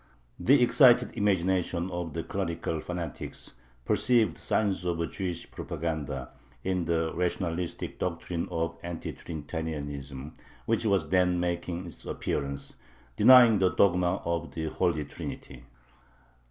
[0.39, 3.53] The excited imagination of the clerical fanatics
[3.85, 6.31] perceived signs of a "Jewish propaganda"
[6.63, 10.33] in the rationalistic doctrine of "Anti Trinitarianism,"
[10.65, 12.73] which was then making its appearance,
[13.15, 15.65] denying the dogma of the Holy Trinity.